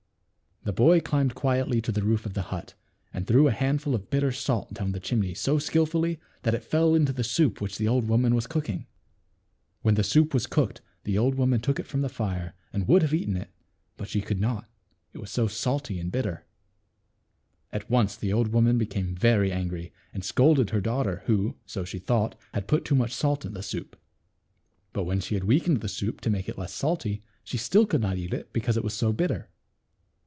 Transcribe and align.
The 0.63 0.71
boy 0.71 0.99
climbed 0.99 1.33
quietly 1.33 1.81
to 1.81 1.91
the 1.91 2.03
roof 2.03 2.23
of 2.23 2.35
the 2.35 2.43
hut, 2.53 2.75
and 3.11 3.25
threw 3.25 3.47
a 3.47 3.51
handful 3.51 3.95
of 3.95 4.11
bitter 4.11 4.31
salt 4.31 4.71
down 4.75 4.91
the 4.91 4.99
chimney 4.99 5.33
so 5.33 5.57
skillfully 5.57 6.19
that 6.43 6.53
it 6.53 6.63
fell 6.63 6.93
into 6.93 7.11
the 7.11 7.23
soup 7.23 7.59
which 7.59 7.79
the 7.79 7.87
old 7.87 8.07
woman 8.07 8.35
was 8.35 8.45
cooking. 8.45 8.85
When 9.81 9.95
the 9.95 10.03
soup 10.03 10.35
was 10.35 10.45
cooked 10.45 10.81
the 11.03 11.17
old 11.17 11.33
woman 11.33 11.61
took 11.61 11.79
it 11.79 11.87
from 11.87 12.01
the 12.01 12.09
fire 12.09 12.53
and 12.71 12.87
would 12.87 13.01
have 13.01 13.11
eaten 13.11 13.35
it; 13.37 13.49
but 13.97 14.07
she 14.07 14.21
could 14.21 14.39
not, 14.39 14.69
it 15.13 15.17
was 15.17 15.31
so 15.31 15.47
salt 15.47 15.89
and 15.89 16.11
bitter. 16.11 16.45
At 17.71 17.89
once 17.89 18.15
the 18.15 18.31
old 18.31 18.49
woman 18.49 18.77
became 18.77 19.15
very 19.15 19.51
angry, 19.51 19.91
and 20.13 20.23
scolded 20.23 20.69
her 20.69 20.79
daughter, 20.79 21.23
who, 21.25 21.55
so 21.65 21.83
she 21.83 21.97
thought, 21.97 22.35
had 22.53 22.67
put 22.67 22.85
too 22.85 22.93
much 22.93 23.15
salt 23.15 23.45
in 23.45 23.53
the 23.55 23.63
soup. 23.63 23.99
But 24.93 25.05
when 25.05 25.21
she 25.21 25.33
had 25.33 25.45
weakened 25.45 25.81
the 25.81 25.89
soup 25.89 26.21
to. 26.21 26.29
make 26.29 26.47
it 26.47 26.59
less 26.59 26.71
salt, 26.71 27.03
she 27.43 27.57
still 27.57 27.87
could 27.87 28.01
not 28.01 28.19
eat 28.19 28.31
it, 28.31 28.53
because 28.53 28.77
it 28.77 28.83
was 28.83 28.93
so 28.93 29.11
bitter. 29.11 29.49